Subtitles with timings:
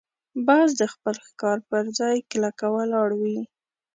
[0.47, 3.39] باز د خپل ښکار پر ځای کلکه ولاړ وي